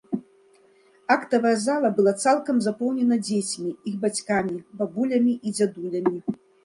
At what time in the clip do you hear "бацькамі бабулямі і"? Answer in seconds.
4.07-5.59